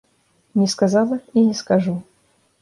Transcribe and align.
Не 0.59 0.67
сказала 0.73 1.19
і 1.33 1.45
не 1.47 1.53
скажу. 1.61 1.95